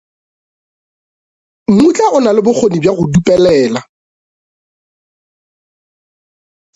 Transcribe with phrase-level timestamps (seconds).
[1.71, 3.81] Mmutla o na le bokgoni bja go dupelela.